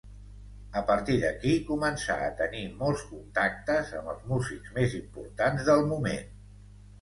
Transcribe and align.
A 0.79 0.81
partir 0.85 1.17
d’aquí 1.23 1.51
començà 1.67 2.15
a 2.27 2.31
tenir 2.39 2.61
molts 2.79 3.03
contactes 3.11 3.93
amb 4.01 4.11
els 4.15 4.25
músics 4.33 4.73
més 4.79 4.97
importants 5.03 5.69
del 5.71 5.87
moment. 5.93 6.35